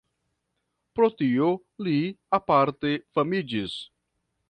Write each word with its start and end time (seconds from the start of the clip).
Pro 0.99 1.09
tio 1.19 1.51
li 1.89 1.93
aparte 2.41 2.95
famiĝis. 3.19 3.79